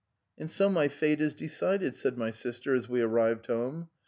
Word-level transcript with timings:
And 0.35 0.49
so, 0.49 0.67
my 0.67 0.87
fate 0.87 1.21
is 1.21 1.35
decided/ 1.35 1.93
5 1.93 1.95
said 1.95 2.17
my 2.17 2.31
sister 2.31 2.71
when 2.75 2.81
we 2.89 3.03
reached 3.03 3.45
home. 3.45 3.89